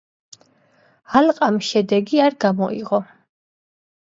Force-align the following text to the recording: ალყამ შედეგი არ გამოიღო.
ალყამ 1.19 1.59
შედეგი 1.67 2.23
არ 2.29 2.39
გამოიღო. 2.47 3.03